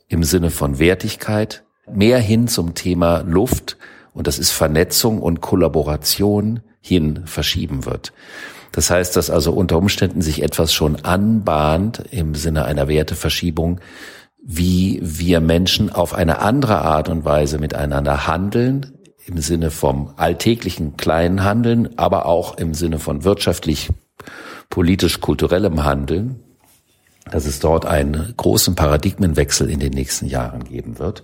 im 0.07 0.23
Sinne 0.23 0.49
von 0.49 0.79
Wertigkeit 0.79 1.63
mehr 1.87 2.19
hin 2.19 2.47
zum 2.47 2.73
Thema 2.73 3.19
Luft 3.19 3.77
und 4.13 4.25
das 4.25 4.39
ist 4.39 4.49
Vernetzung 4.49 5.21
und 5.21 5.41
Kollaboration 5.41 6.61
hin 6.87 7.21
verschieben 7.25 7.85
wird. 7.85 8.13
Das 8.71 8.89
heißt, 8.89 9.15
dass 9.15 9.29
also 9.29 9.53
unter 9.53 9.77
Umständen 9.77 10.21
sich 10.21 10.43
etwas 10.43 10.73
schon 10.73 10.97
anbahnt 10.97 12.03
im 12.11 12.35
Sinne 12.35 12.65
einer 12.65 12.87
Werteverschiebung, 12.87 13.79
wie 14.43 14.99
wir 15.01 15.41
Menschen 15.41 15.89
auf 15.91 16.13
eine 16.13 16.39
andere 16.39 16.81
Art 16.81 17.09
und 17.09 17.25
Weise 17.25 17.57
miteinander 17.57 18.27
handeln, 18.27 18.93
im 19.25 19.39
Sinne 19.39 19.71
vom 19.71 20.13
alltäglichen 20.15 20.95
kleinen 20.95 21.43
Handeln, 21.43 21.97
aber 21.97 22.25
auch 22.25 22.57
im 22.57 22.73
Sinne 22.73 22.99
von 22.99 23.23
wirtschaftlich, 23.23 23.89
politisch, 24.69 25.19
kulturellem 25.19 25.83
Handeln, 25.83 26.39
dass 27.29 27.45
es 27.45 27.59
dort 27.59 27.85
einen 27.85 28.33
großen 28.37 28.75
Paradigmenwechsel 28.75 29.69
in 29.69 29.79
den 29.79 29.91
nächsten 29.91 30.27
Jahren 30.27 30.63
geben 30.63 30.97
wird. 30.97 31.23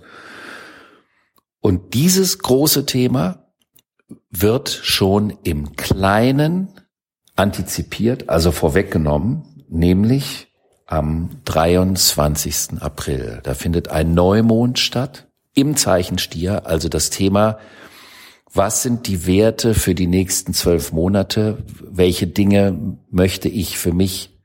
Und 1.60 1.94
dieses 1.94 2.40
große 2.40 2.84
Thema 2.84 3.43
wird 4.30 4.68
schon 4.68 5.32
im 5.42 5.76
Kleinen 5.76 6.68
antizipiert, 7.36 8.28
also 8.28 8.52
vorweggenommen, 8.52 9.64
nämlich 9.68 10.48
am 10.86 11.30
23. 11.44 12.80
April. 12.80 13.40
Da 13.42 13.54
findet 13.54 13.88
ein 13.88 14.14
Neumond 14.14 14.78
statt 14.78 15.26
im 15.54 15.76
Zeichen 15.76 16.18
Stier, 16.18 16.66
also 16.66 16.88
das 16.88 17.10
Thema, 17.10 17.58
was 18.52 18.82
sind 18.82 19.08
die 19.08 19.26
Werte 19.26 19.74
für 19.74 19.96
die 19.96 20.06
nächsten 20.06 20.54
zwölf 20.54 20.92
Monate? 20.92 21.58
Welche 21.80 22.28
Dinge 22.28 22.96
möchte 23.10 23.48
ich 23.48 23.78
für 23.78 23.92
mich 23.92 24.38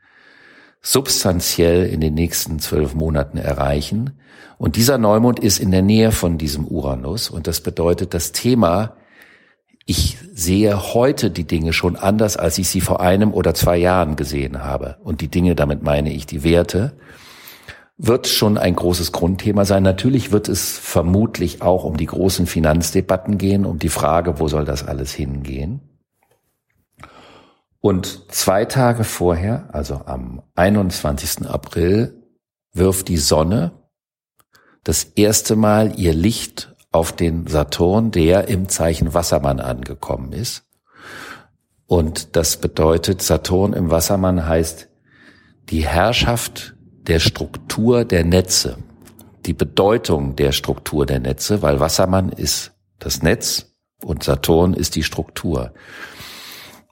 substanziell 0.81 1.85
in 1.85 2.01
den 2.01 2.15
nächsten 2.15 2.57
zwölf 2.57 2.95
Monaten 2.95 3.38
erreichen? 3.38 4.19
Und 4.57 4.77
dieser 4.77 4.97
Neumond 4.97 5.39
ist 5.39 5.59
in 5.59 5.69
der 5.69 5.83
Nähe 5.83 6.11
von 6.11 6.39
diesem 6.39 6.65
Uranus 6.67 7.29
und 7.29 7.45
das 7.45 7.61
bedeutet, 7.61 8.15
das 8.15 8.31
Thema 8.31 8.95
sehe 10.39 10.93
heute 10.93 11.31
die 11.31 11.46
Dinge 11.46 11.74
schon 11.74 11.96
anders, 11.96 12.38
als 12.38 12.58
ich 12.58 12.69
sie 12.69 12.81
vor 12.81 13.01
einem 13.01 13.34
oder 13.34 13.53
zwei 13.53 13.77
Jahren 13.77 14.15
gesehen 14.15 14.63
habe. 14.63 14.98
Und 15.03 15.22
die 15.22 15.27
Dinge, 15.27 15.55
damit 15.55 15.84
meine 15.84 16.13
ich 16.13 16.25
die 16.25 16.43
Werte, 16.43 16.93
wird 17.98 18.27
schon 18.27 18.58
ein 18.58 18.75
großes 18.75 19.12
Grundthema 19.12 19.65
sein. 19.65 19.84
Natürlich 19.84 20.31
wird 20.31 20.48
es 20.48 20.77
vermutlich 20.77 21.62
auch 21.62 21.84
um 21.84 21.98
die 21.98 22.05
großen 22.05 22.48
Finanzdebatten 22.48 23.38
gehen, 23.38 23.65
um 23.65 23.79
die 23.79 23.89
Frage, 23.89 24.39
wo 24.39 24.48
soll 24.48 24.63
das 24.63 24.88
alles 24.88 25.13
hingehen. 25.13 25.81
Und 27.81 28.31
zwei 28.31 28.65
Tage 28.65 29.03
vorher, 29.03 29.69
also 29.74 30.01
am 30.05 30.41
21. 30.55 31.48
April, 31.50 32.24
wirft 32.74 33.10
die 33.10 33.17
Sonne 33.17 33.72
das 34.84 35.03
erste 35.03 35.58
Mal 35.58 36.00
ihr 36.00 36.13
Licht 36.13 36.68
auf 36.91 37.12
den 37.12 37.48
Saturn, 37.48 38.12
der 38.12 38.48
im 38.48 38.67
Zeichen 38.69 39.13
Wassermann 39.13 39.60
angekommen 39.60 40.34
ist. 40.34 40.63
Und 41.86 42.36
das 42.36 42.58
bedeutet, 42.58 43.22
Saturn 43.22 43.74
im 43.74 43.89
Wassermann 43.89 44.46
heißt 44.48 44.89
die 45.69 45.86
Herrschaft 45.86 46.75
der 47.08 47.19
Struktur 47.19 48.05
der 48.05 48.24
Netze, 48.24 48.77
die 49.46 49.53
Bedeutung 49.53 50.36
der 50.36 50.51
Struktur 50.51 51.05
der 51.05 51.19
Netze, 51.19 51.62
weil 51.62 51.79
Wassermann 51.79 52.29
ist 52.29 52.74
das 53.00 53.22
Netz 53.24 53.74
und 54.03 54.24
Saturn 54.24 54.74
ist 54.74 54.96
die 54.96 55.03
Struktur. 55.03 55.74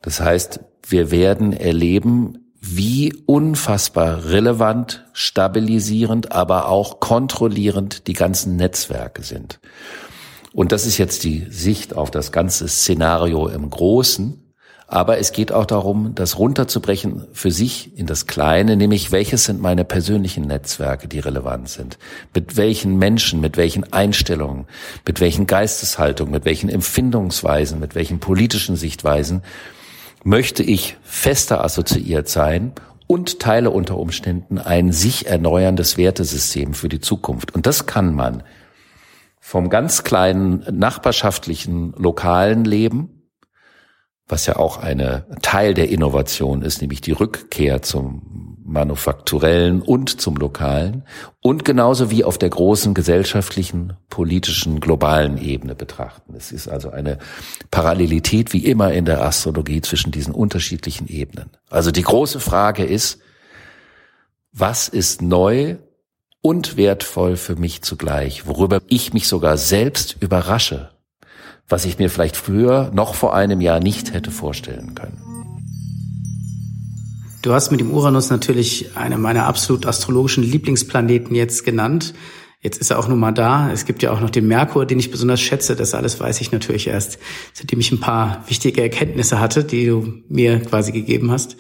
Das 0.02 0.20
heißt, 0.20 0.60
wir 0.88 1.12
werden 1.12 1.54
erleben, 1.54 2.47
wie 2.60 3.14
unfassbar 3.26 4.26
relevant, 4.26 5.06
stabilisierend, 5.14 6.32
aber 6.32 6.70
auch 6.70 7.00
kontrollierend 7.00 8.08
die 8.08 8.14
ganzen 8.14 8.56
Netzwerke 8.56 9.24
sind. 9.24 9.60
Und 10.54 10.72
das 10.72 10.86
ist 10.86 10.98
jetzt 10.98 11.24
die 11.24 11.46
Sicht 11.50 11.96
auf 11.96 12.10
das 12.10 12.32
ganze 12.32 12.68
Szenario 12.68 13.48
im 13.48 13.70
Großen. 13.70 14.44
Aber 14.90 15.18
es 15.18 15.34
geht 15.34 15.52
auch 15.52 15.66
darum, 15.66 16.16
das 16.16 16.40
runterzubrechen 16.40 17.28
für 17.34 17.52
sich 17.52 17.98
in 17.98 18.08
das 18.08 18.26
Kleine, 18.26 18.78
nämlich 18.78 19.12
welches 19.12 19.44
sind 19.44 19.62
meine 19.62 19.84
persönlichen 19.84 20.48
Netzwerke, 20.48 21.10
die 21.10 21.20
relevant 21.20 21.68
sind? 21.68 21.98
Mit 22.34 22.56
welchen 22.56 22.98
Menschen, 22.98 23.42
mit 23.42 23.58
welchen 23.58 23.92
Einstellungen, 23.92 24.66
mit 25.06 25.20
welchen 25.20 25.46
Geisteshaltungen, 25.46 26.32
mit 26.32 26.46
welchen 26.46 26.70
Empfindungsweisen, 26.70 27.82
mit 27.82 27.96
welchen 27.96 28.20
politischen 28.20 28.78
Sichtweisen 28.78 29.44
möchte 30.28 30.62
ich 30.62 30.98
fester 31.04 31.64
assoziiert 31.64 32.28
sein 32.28 32.74
und 33.08 33.40
teile 33.40 33.72
unter 33.72 33.98
Umständen 33.98 34.60
ein 34.60 34.92
sich 34.92 35.28
erneuerndes 35.28 35.98
Wertesystem 35.98 36.74
für 36.74 36.90
die 36.90 37.00
Zukunft. 37.00 37.56
Und 37.56 37.66
das 37.66 37.86
kann 37.86 38.14
man 38.14 38.44
vom 39.40 39.70
ganz 39.70 40.04
kleinen 40.04 40.66
nachbarschaftlichen 40.72 41.94
lokalen 41.98 42.66
Leben 42.66 43.18
was 44.28 44.46
ja 44.46 44.58
auch 44.58 44.78
eine 44.78 45.26
Teil 45.42 45.74
der 45.74 45.90
Innovation 45.90 46.62
ist, 46.62 46.82
nämlich 46.82 47.02
die 47.02 47.14
Rückkehr 47.14 47.82
zum 47.82 48.47
manufakturellen 48.68 49.82
und 49.82 50.22
zum 50.22 50.36
lokalen 50.36 51.04
und 51.42 51.66
genauso 51.66 52.12
wie 52.12 52.24
auf 52.24 52.38
der 52.38 52.50
großen 52.50 52.94
gesellschaftlichen, 52.94 53.94
politischen, 54.10 54.80
globalen 54.80 55.38
Ebene 55.38 55.74
betrachten. 55.74 56.36
Es 56.36 56.52
ist 56.52 56.68
also 56.68 56.90
eine 56.90 57.18
Parallelität 57.72 58.54
wie 58.54 58.66
immer 58.66 58.94
in 58.94 59.06
der 59.06 59.24
Astrologie 59.24 59.82
zwischen 59.82 60.12
diesen 60.12 60.34
unterschiedlichen 60.34 61.08
Ebenen. 61.08 61.50
Also 61.70 61.92
die 61.92 62.04
große 62.04 62.40
Frage 62.40 62.84
ist, 62.84 63.20
was 64.52 64.90
ist 64.90 65.22
neu 65.22 65.78
und 66.42 66.78
wertvoll 66.78 67.38
für 67.38 67.56
mich 67.56 67.82
zugleich, 67.82 68.48
worüber 68.48 68.82
ich 68.88 69.14
mich 69.14 69.28
sogar 69.28 69.58
selbst 69.58 70.18
überrasche 70.20 70.92
was 71.70 71.86
ich 71.86 72.00
mir 72.00 72.10
vielleicht 72.10 72.38
früher 72.38 72.92
noch 72.94 73.14
vor 73.14 73.36
einem 73.36 73.62
Jahr 73.62 73.80
nicht 73.80 74.14
hätte 74.14 74.32
vorstellen 74.32 74.96
können. 74.96 75.37
Du 77.42 77.54
hast 77.54 77.72
mit 77.72 77.80
dem 77.80 77.92
Uranus 77.92 78.30
natürlich 78.30 78.98
einen 78.98 79.22
meiner 79.22 79.46
absolut 79.46 79.86
astrologischen 79.86 80.44
Lieblingsplaneten 80.44 81.36
jetzt 81.36 81.64
genannt. 81.64 82.14
Jetzt 82.62 82.82
ist 82.82 82.90
er 82.90 82.98
auch 82.98 83.08
nun 83.08 83.20
mal 83.20 83.32
da. 83.32 83.72
Es 83.72 83.86
gibt 83.86 84.02
ja 84.02 84.12
auch 84.12 84.20
noch 84.20 84.32
den 84.32 84.48
Merkur, 84.48 84.86
den 84.88 84.98
ich 84.98 85.12
besonders 85.12 85.40
schätze. 85.40 85.76
Das 85.76 85.94
alles 85.94 86.20
weiß 86.20 86.42
ich 86.42 86.52
natürlich 86.52 86.88
erst, 86.88 87.20
seitdem 87.54 87.80
ich 87.80 87.92
ein 87.92 88.00
paar 88.00 88.44
wichtige 88.48 88.82
Erkenntnisse 88.82 89.40
hatte, 89.40 89.64
die 89.64 89.86
du 89.86 90.24
mir 90.28 90.60
quasi 90.62 90.92
gegeben 90.92 91.32
hast. 91.32 91.58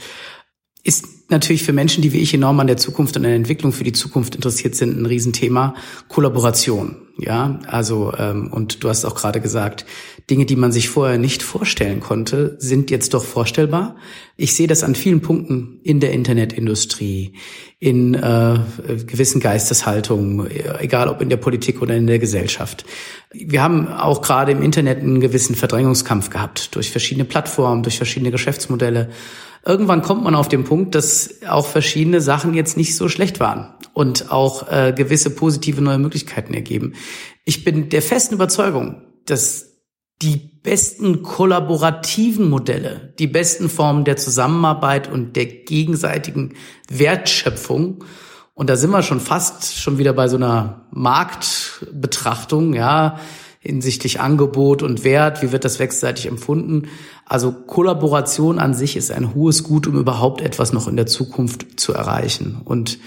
Ist 0.87 1.29
natürlich 1.29 1.63
für 1.63 1.73
Menschen, 1.73 2.01
die 2.01 2.13
wie 2.13 2.21
ich 2.21 2.33
enorm 2.33 2.61
an 2.61 2.67
der 2.67 2.77
Zukunft 2.77 3.17
und 3.17 3.25
an 3.25 3.31
der 3.31 3.35
Entwicklung 3.35 3.73
für 3.73 3.83
die 3.83 3.91
Zukunft 3.91 4.35
interessiert 4.35 4.73
sind, 4.73 4.97
ein 4.97 5.05
Riesenthema. 5.05 5.75
Kollaboration. 6.07 6.95
Ja, 7.17 7.59
also 7.67 8.13
ähm, 8.17 8.53
und 8.53 8.85
du 8.85 8.87
hast 8.87 9.03
auch 9.03 9.15
gerade 9.15 9.41
gesagt, 9.41 9.85
Dinge, 10.29 10.45
die 10.45 10.55
man 10.55 10.71
sich 10.71 10.87
vorher 10.87 11.17
nicht 11.17 11.43
vorstellen 11.43 11.99
konnte, 11.99 12.55
sind 12.59 12.89
jetzt 12.89 13.13
doch 13.13 13.25
vorstellbar. 13.25 13.97
Ich 14.37 14.55
sehe 14.55 14.67
das 14.67 14.81
an 14.81 14.95
vielen 14.95 15.19
Punkten 15.19 15.81
in 15.83 15.99
der 15.99 16.13
Internetindustrie, 16.13 17.33
in 17.79 18.13
äh, 18.13 18.59
gewissen 19.05 19.41
Geisteshaltungen, 19.41 20.49
egal 20.79 21.09
ob 21.09 21.21
in 21.21 21.27
der 21.27 21.35
Politik 21.35 21.81
oder 21.81 21.97
in 21.97 22.07
der 22.07 22.19
Gesellschaft. 22.19 22.85
Wir 23.33 23.61
haben 23.61 23.89
auch 23.89 24.21
gerade 24.21 24.53
im 24.53 24.61
Internet 24.61 24.99
einen 24.99 25.19
gewissen 25.19 25.55
Verdrängungskampf 25.55 26.29
gehabt 26.29 26.75
durch 26.75 26.91
verschiedene 26.91 27.25
Plattformen, 27.25 27.83
durch 27.83 27.97
verschiedene 27.97 28.31
Geschäftsmodelle 28.31 29.09
irgendwann 29.67 30.01
kommt 30.01 30.23
man 30.23 30.35
auf 30.35 30.47
den 30.47 30.63
Punkt, 30.63 30.95
dass 30.95 31.41
auch 31.47 31.67
verschiedene 31.67 32.21
Sachen 32.21 32.53
jetzt 32.53 32.77
nicht 32.77 32.95
so 32.95 33.09
schlecht 33.09 33.39
waren 33.39 33.73
und 33.93 34.31
auch 34.31 34.71
äh, 34.71 34.93
gewisse 34.95 35.29
positive 35.29 35.81
neue 35.81 35.97
Möglichkeiten 35.97 36.53
ergeben. 36.53 36.93
Ich 37.43 37.63
bin 37.63 37.89
der 37.89 38.01
festen 38.01 38.35
Überzeugung, 38.35 39.01
dass 39.25 39.77
die 40.21 40.37
besten 40.37 41.21
kollaborativen 41.21 42.49
Modelle, 42.49 43.13
die 43.19 43.27
besten 43.27 43.69
Formen 43.69 44.03
der 44.05 44.17
Zusammenarbeit 44.17 45.11
und 45.11 45.35
der 45.35 45.45
gegenseitigen 45.45 46.55
Wertschöpfung. 46.89 48.03
Und 48.53 48.69
da 48.69 48.75
sind 48.75 48.89
wir 48.89 49.03
schon 49.03 49.19
fast 49.19 49.77
schon 49.77 49.99
wieder 49.99 50.13
bei 50.13 50.27
so 50.27 50.37
einer 50.37 50.87
Marktbetrachtung, 50.91 52.73
ja, 52.73 53.19
hinsichtlich 53.67 54.19
Angebot 54.19 54.81
und 54.81 55.03
Wert, 55.03 55.41
wie 55.41 55.51
wird 55.51 55.65
das 55.65 55.79
wechselseitig 55.79 56.27
empfunden. 56.27 56.87
Also 57.25 57.51
Kollaboration 57.51 58.59
an 58.59 58.73
sich 58.73 58.95
ist 58.95 59.11
ein 59.11 59.35
hohes 59.35 59.63
Gut, 59.63 59.87
um 59.87 59.95
überhaupt 59.97 60.41
etwas 60.41 60.73
noch 60.73 60.87
in 60.87 60.95
der 60.95 61.05
Zukunft 61.05 61.79
zu 61.79 61.93
erreichen. 61.93 62.61
Und 62.63 62.99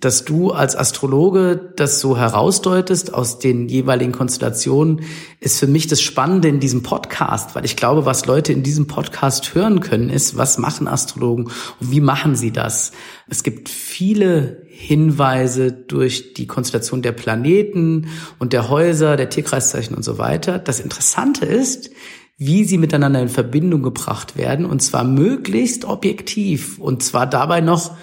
dass 0.00 0.24
du 0.24 0.50
als 0.50 0.76
Astrologe 0.76 1.72
das 1.76 2.00
so 2.00 2.16
herausdeutest 2.18 3.14
aus 3.14 3.38
den 3.38 3.68
jeweiligen 3.68 4.12
Konstellationen, 4.12 5.02
ist 5.40 5.58
für 5.58 5.66
mich 5.66 5.86
das 5.86 6.00
Spannende 6.00 6.48
in 6.48 6.60
diesem 6.60 6.82
Podcast, 6.82 7.54
weil 7.54 7.64
ich 7.64 7.76
glaube, 7.76 8.04
was 8.04 8.26
Leute 8.26 8.52
in 8.52 8.62
diesem 8.62 8.86
Podcast 8.86 9.54
hören 9.54 9.80
können, 9.80 10.10
ist, 10.10 10.36
was 10.36 10.58
machen 10.58 10.86
Astrologen 10.86 11.46
und 11.46 11.90
wie 11.90 12.00
machen 12.00 12.36
sie 12.36 12.52
das? 12.52 12.92
Es 13.28 13.42
gibt 13.42 13.68
viele 13.68 14.65
Hinweise 14.76 15.72
durch 15.72 16.34
die 16.34 16.46
Konstellation 16.46 17.02
der 17.02 17.12
Planeten 17.12 18.08
und 18.38 18.52
der 18.52 18.68
Häuser, 18.68 19.16
der 19.16 19.30
Tierkreiszeichen 19.30 19.96
und 19.96 20.02
so 20.02 20.18
weiter. 20.18 20.58
Das 20.58 20.80
Interessante 20.80 21.46
ist, 21.46 21.90
wie 22.36 22.64
sie 22.64 22.76
miteinander 22.76 23.22
in 23.22 23.30
Verbindung 23.30 23.82
gebracht 23.82 24.36
werden 24.36 24.66
und 24.66 24.82
zwar 24.82 25.04
möglichst 25.04 25.86
objektiv 25.86 26.78
und 26.78 27.02
zwar 27.02 27.26
dabei 27.26 27.60
noch 27.60 27.96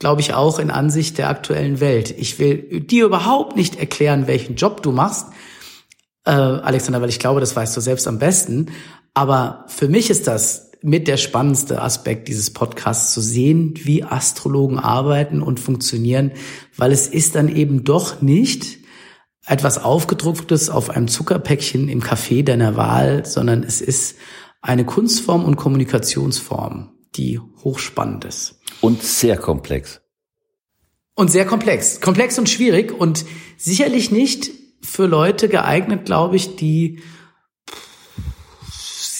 glaube 0.00 0.22
ich, 0.22 0.32
auch 0.32 0.58
in 0.58 0.70
Ansicht 0.70 1.18
der 1.18 1.28
aktuellen 1.28 1.78
Welt. 1.78 2.10
Ich 2.10 2.38
will 2.38 2.80
dir 2.80 3.04
überhaupt 3.04 3.54
nicht 3.54 3.78
erklären, 3.78 4.26
welchen 4.26 4.56
Job 4.56 4.82
du 4.82 4.92
machst, 4.92 5.26
äh, 6.24 6.30
Alexander, 6.30 7.02
weil 7.02 7.10
ich 7.10 7.18
glaube, 7.18 7.40
das 7.40 7.54
weißt 7.54 7.76
du 7.76 7.80
selbst 7.82 8.08
am 8.08 8.18
besten. 8.18 8.70
Aber 9.12 9.66
für 9.68 9.88
mich 9.88 10.08
ist 10.08 10.26
das 10.26 10.69
mit 10.82 11.08
der 11.08 11.16
spannendste 11.16 11.82
Aspekt 11.82 12.28
dieses 12.28 12.50
Podcasts 12.52 13.12
zu 13.12 13.20
sehen, 13.20 13.74
wie 13.82 14.04
Astrologen 14.04 14.78
arbeiten 14.78 15.42
und 15.42 15.60
funktionieren, 15.60 16.32
weil 16.76 16.92
es 16.92 17.06
ist 17.06 17.34
dann 17.34 17.54
eben 17.54 17.84
doch 17.84 18.22
nicht 18.22 18.78
etwas 19.46 19.82
aufgedrucktes 19.82 20.70
auf 20.70 20.90
einem 20.90 21.08
Zuckerpäckchen 21.08 21.88
im 21.88 22.02
Café 22.02 22.44
deiner 22.44 22.76
Wahl, 22.76 23.26
sondern 23.26 23.62
es 23.62 23.80
ist 23.80 24.16
eine 24.62 24.84
Kunstform 24.84 25.44
und 25.44 25.56
Kommunikationsform, 25.56 26.90
die 27.16 27.40
hochspannend 27.64 28.24
ist. 28.24 28.60
Und 28.80 29.02
sehr 29.02 29.36
komplex. 29.36 30.00
Und 31.14 31.30
sehr 31.30 31.44
komplex. 31.44 32.00
Komplex 32.00 32.38
und 32.38 32.48
schwierig 32.48 32.98
und 32.98 33.24
sicherlich 33.56 34.10
nicht 34.10 34.50
für 34.82 35.06
Leute 35.06 35.48
geeignet, 35.48 36.06
glaube 36.06 36.36
ich, 36.36 36.56
die 36.56 37.00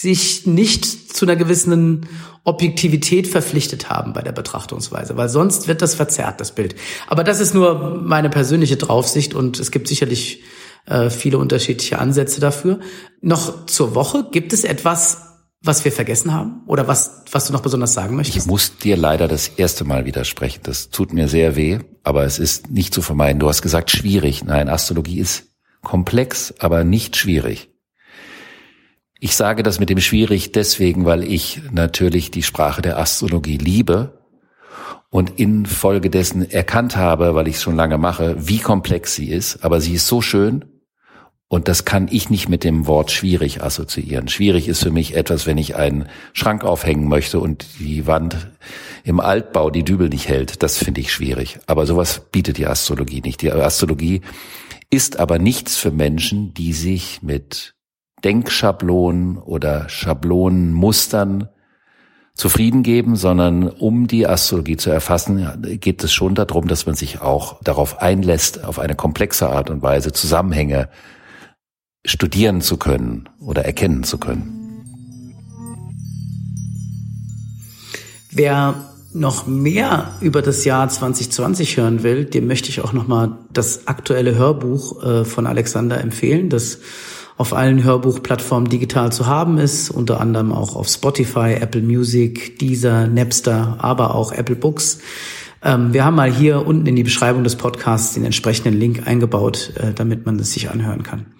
sich 0.01 0.47
nicht 0.47 1.15
zu 1.15 1.25
einer 1.25 1.35
gewissen 1.35 2.07
Objektivität 2.43 3.27
verpflichtet 3.27 3.89
haben 3.89 4.13
bei 4.13 4.21
der 4.21 4.31
Betrachtungsweise, 4.31 5.15
weil 5.15 5.29
sonst 5.29 5.67
wird 5.67 5.81
das 5.81 5.93
verzerrt, 5.93 6.41
das 6.41 6.53
Bild. 6.53 6.75
Aber 7.07 7.23
das 7.23 7.39
ist 7.39 7.53
nur 7.53 8.01
meine 8.03 8.29
persönliche 8.29 8.77
Draufsicht 8.77 9.35
und 9.35 9.59
es 9.59 9.69
gibt 9.69 9.87
sicherlich 9.87 10.41
äh, 10.87 11.09
viele 11.11 11.37
unterschiedliche 11.37 11.99
Ansätze 11.99 12.41
dafür. 12.41 12.79
Noch 13.21 13.67
zur 13.67 13.93
Woche, 13.93 14.27
gibt 14.31 14.53
es 14.53 14.63
etwas, 14.63 15.19
was 15.63 15.85
wir 15.85 15.91
vergessen 15.91 16.33
haben 16.33 16.63
oder 16.65 16.87
was, 16.87 17.21
was 17.31 17.45
du 17.45 17.53
noch 17.53 17.61
besonders 17.61 17.93
sagen 17.93 18.15
möchtest? 18.15 18.45
Ich 18.45 18.45
muss 18.47 18.77
dir 18.77 18.97
leider 18.97 19.27
das 19.27 19.47
erste 19.47 19.83
Mal 19.83 20.05
widersprechen. 20.05 20.61
Das 20.63 20.89
tut 20.89 21.13
mir 21.13 21.27
sehr 21.27 21.55
weh, 21.55 21.79
aber 22.03 22.23
es 22.23 22.39
ist 22.39 22.71
nicht 22.71 22.95
zu 22.95 23.03
vermeiden. 23.03 23.39
Du 23.39 23.47
hast 23.47 23.61
gesagt 23.61 23.91
schwierig. 23.91 24.43
Nein, 24.43 24.69
Astrologie 24.69 25.19
ist 25.19 25.43
komplex, 25.83 26.55
aber 26.57 26.83
nicht 26.83 27.15
schwierig. 27.15 27.70
Ich 29.23 29.35
sage 29.35 29.61
das 29.61 29.79
mit 29.79 29.91
dem 29.91 29.99
schwierig 29.99 30.51
deswegen, 30.51 31.05
weil 31.05 31.23
ich 31.23 31.61
natürlich 31.71 32.31
die 32.31 32.41
Sprache 32.41 32.81
der 32.81 32.97
Astrologie 32.97 33.57
liebe 33.57 34.17
und 35.11 35.39
infolgedessen 35.39 36.49
erkannt 36.49 36.97
habe, 36.97 37.35
weil 37.35 37.47
ich 37.47 37.57
es 37.57 37.61
schon 37.61 37.75
lange 37.75 37.99
mache, 37.99 38.35
wie 38.39 38.57
komplex 38.57 39.13
sie 39.13 39.29
ist. 39.29 39.63
Aber 39.63 39.79
sie 39.79 39.93
ist 39.93 40.07
so 40.07 40.21
schön 40.21 40.65
und 41.47 41.67
das 41.67 41.85
kann 41.85 42.07
ich 42.09 42.31
nicht 42.31 42.49
mit 42.49 42.63
dem 42.63 42.87
Wort 42.87 43.11
schwierig 43.11 43.61
assoziieren. 43.61 44.27
Schwierig 44.27 44.67
ist 44.67 44.81
für 44.81 44.89
mich 44.89 45.15
etwas, 45.15 45.45
wenn 45.45 45.59
ich 45.59 45.75
einen 45.75 46.09
Schrank 46.33 46.63
aufhängen 46.63 47.07
möchte 47.07 47.39
und 47.39 47.67
die 47.77 48.07
Wand 48.07 48.49
im 49.03 49.19
Altbau 49.19 49.69
die 49.69 49.83
Dübel 49.83 50.09
nicht 50.09 50.29
hält. 50.29 50.63
Das 50.63 50.79
finde 50.79 50.99
ich 50.99 51.13
schwierig. 51.13 51.59
Aber 51.67 51.85
sowas 51.85 52.23
bietet 52.31 52.57
die 52.57 52.65
Astrologie 52.65 53.21
nicht. 53.21 53.43
Die 53.43 53.51
Astrologie 53.51 54.21
ist 54.89 55.19
aber 55.19 55.37
nichts 55.37 55.77
für 55.77 55.91
Menschen, 55.91 56.55
die 56.55 56.73
sich 56.73 57.21
mit 57.21 57.75
Denkschablonen 58.23 59.37
oder 59.37 59.89
Schablonenmustern 59.89 61.49
zufrieden 62.33 62.81
geben, 62.83 63.15
sondern 63.15 63.67
um 63.67 64.07
die 64.07 64.25
Astrologie 64.25 64.77
zu 64.77 64.89
erfassen, 64.89 65.79
geht 65.79 66.03
es 66.03 66.13
schon 66.13 66.35
darum, 66.35 66.67
dass 66.67 66.85
man 66.85 66.95
sich 66.95 67.21
auch 67.21 67.61
darauf 67.61 68.01
einlässt, 68.01 68.63
auf 68.63 68.79
eine 68.79 68.95
komplexe 68.95 69.49
Art 69.49 69.69
und 69.69 69.81
Weise 69.81 70.11
Zusammenhänge 70.11 70.89
studieren 72.05 72.61
zu 72.61 72.77
können 72.77 73.29
oder 73.39 73.65
erkennen 73.65 74.03
zu 74.03 74.17
können. 74.17 74.57
Wer 78.31 78.75
noch 79.13 79.45
mehr 79.45 80.15
über 80.21 80.41
das 80.41 80.63
Jahr 80.63 80.87
2020 80.87 81.77
hören 81.77 82.01
will, 82.01 82.25
dem 82.25 82.47
möchte 82.47 82.69
ich 82.69 82.81
auch 82.81 82.93
nochmal 82.93 83.37
das 83.51 83.87
aktuelle 83.87 84.35
Hörbuch 84.35 85.03
äh, 85.03 85.25
von 85.25 85.47
Alexander 85.47 85.99
empfehlen, 85.99 86.49
das 86.49 86.79
auf 87.41 87.53
allen 87.53 87.83
Hörbuchplattformen 87.83 88.69
digital 88.69 89.11
zu 89.11 89.25
haben 89.25 89.57
ist, 89.57 89.89
unter 89.89 90.21
anderem 90.21 90.51
auch 90.51 90.75
auf 90.75 90.87
Spotify, 90.87 91.55
Apple 91.59 91.81
Music, 91.81 92.59
Deezer, 92.59 93.07
Napster, 93.07 93.77
aber 93.79 94.13
auch 94.13 94.31
Apple 94.31 94.55
Books. 94.55 94.99
Ähm, 95.63 95.91
wir 95.91 96.05
haben 96.05 96.15
mal 96.15 96.31
hier 96.31 96.67
unten 96.67 96.85
in 96.85 96.95
die 96.95 97.03
Beschreibung 97.03 97.43
des 97.43 97.55
Podcasts 97.55 98.13
den 98.13 98.25
entsprechenden 98.25 98.79
Link 98.79 99.07
eingebaut, 99.07 99.73
äh, 99.77 99.91
damit 99.91 100.23
man 100.27 100.37
es 100.37 100.53
sich 100.53 100.69
anhören 100.69 101.01
kann. 101.01 101.33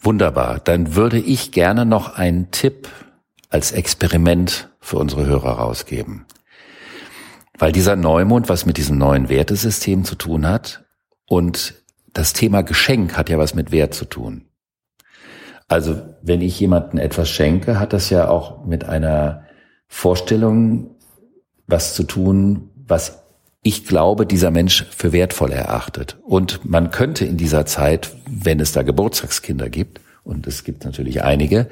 Wunderbar. 0.00 0.60
Dann 0.60 0.94
würde 0.96 1.18
ich 1.18 1.52
gerne 1.52 1.84
noch 1.84 2.14
einen 2.14 2.50
Tipp 2.50 2.88
als 3.50 3.72
Experiment 3.72 4.70
für 4.80 4.96
unsere 4.96 5.26
Hörer 5.26 5.58
rausgeben. 5.58 6.24
Weil 7.58 7.72
dieser 7.72 7.96
Neumond 7.96 8.48
was 8.48 8.64
mit 8.64 8.78
diesem 8.78 8.96
neuen 8.96 9.28
Wertesystem 9.28 10.04
zu 10.04 10.14
tun 10.14 10.48
hat 10.48 10.86
und 11.26 11.74
das 12.14 12.32
Thema 12.32 12.62
Geschenk 12.62 13.14
hat 13.18 13.28
ja 13.28 13.36
was 13.36 13.54
mit 13.54 13.72
Wert 13.72 13.92
zu 13.92 14.06
tun. 14.06 14.45
Also 15.68 16.00
wenn 16.22 16.40
ich 16.40 16.58
jemanden 16.60 16.98
etwas 16.98 17.28
schenke, 17.28 17.80
hat 17.80 17.92
das 17.92 18.10
ja 18.10 18.28
auch 18.28 18.64
mit 18.64 18.84
einer 18.84 19.44
Vorstellung 19.88 20.90
was 21.66 21.94
zu 21.94 22.04
tun, 22.04 22.70
was 22.86 23.22
ich 23.62 23.84
glaube, 23.84 24.26
dieser 24.26 24.52
Mensch 24.52 24.86
für 24.90 25.12
wertvoll 25.12 25.50
erachtet. 25.50 26.18
Und 26.22 26.64
man 26.64 26.92
könnte 26.92 27.24
in 27.24 27.36
dieser 27.36 27.66
Zeit, 27.66 28.12
wenn 28.30 28.60
es 28.60 28.70
da 28.70 28.82
Geburtstagskinder 28.82 29.68
gibt, 29.68 30.00
und 30.22 30.46
es 30.46 30.62
gibt 30.62 30.84
natürlich 30.84 31.24
einige, 31.24 31.68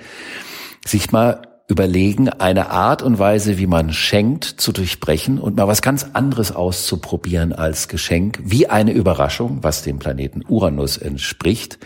sich 0.84 1.12
mal 1.12 1.42
überlegen, 1.68 2.28
eine 2.28 2.70
Art 2.70 3.02
und 3.02 3.18
Weise, 3.20 3.58
wie 3.58 3.68
man 3.68 3.92
schenkt, 3.92 4.44
zu 4.44 4.72
durchbrechen 4.72 5.38
und 5.38 5.56
mal 5.56 5.68
was 5.68 5.82
ganz 5.82 6.06
anderes 6.12 6.50
auszuprobieren 6.50 7.52
als 7.52 7.86
Geschenk, 7.88 8.40
wie 8.42 8.66
eine 8.66 8.92
Überraschung, 8.92 9.58
was 9.62 9.82
dem 9.82 9.98
Planeten 10.00 10.42
Uranus 10.46 10.98
entspricht, 10.98 11.78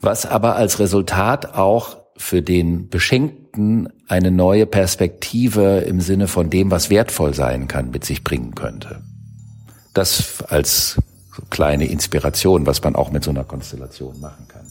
was 0.00 0.26
aber 0.26 0.56
als 0.56 0.78
Resultat 0.78 1.54
auch 1.54 1.98
für 2.16 2.42
den 2.42 2.88
Beschenkten 2.88 3.88
eine 4.06 4.30
neue 4.30 4.66
Perspektive 4.66 5.78
im 5.80 6.00
Sinne 6.00 6.28
von 6.28 6.50
dem, 6.50 6.70
was 6.70 6.90
wertvoll 6.90 7.34
sein 7.34 7.68
kann, 7.68 7.90
mit 7.90 8.04
sich 8.04 8.24
bringen 8.24 8.54
könnte. 8.54 9.02
Das 9.94 10.42
als 10.48 10.96
kleine 11.50 11.86
Inspiration, 11.86 12.66
was 12.66 12.82
man 12.82 12.96
auch 12.96 13.10
mit 13.10 13.24
so 13.24 13.30
einer 13.30 13.44
Konstellation 13.44 14.20
machen 14.20 14.46
kann. 14.48 14.66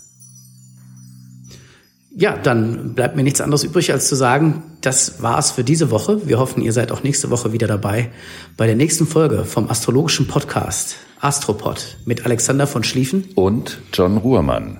Ja, 2.20 2.36
dann 2.36 2.96
bleibt 2.96 3.16
mir 3.16 3.24
nichts 3.24 3.42
anderes 3.42 3.64
übrig, 3.64 3.92
als 3.92 4.08
zu 4.08 4.16
sagen, 4.16 4.64
das 4.82 5.22
war's 5.22 5.52
für 5.52 5.64
diese 5.64 5.92
Woche. 5.92 6.28
Wir 6.28 6.40
hoffen, 6.40 6.64
ihr 6.64 6.74
seid 6.74 6.92
auch 6.92 7.04
nächste 7.04 7.30
Woche 7.30 7.54
wieder 7.54 7.68
dabei 7.68 8.10
bei 8.58 8.66
der 8.66 8.76
nächsten 8.76 9.06
Folge 9.06 9.46
vom 9.46 9.70
astrologischen 9.70 10.28
Podcast 10.28 10.96
Astropod 11.20 11.98
mit 12.06 12.26
Alexander 12.26 12.66
von 12.66 12.84
Schlieffen 12.84 13.26
und 13.36 13.80
John 13.94 14.18
Ruhrmann. 14.18 14.80